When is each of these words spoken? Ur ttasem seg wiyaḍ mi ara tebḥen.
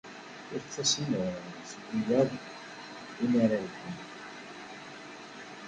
Ur 0.53 0.59
ttasem 0.61 1.11
seg 1.71 1.81
wiyaḍ 1.89 2.29
mi 3.29 3.37
ara 3.43 3.57
tebḥen. 3.67 3.97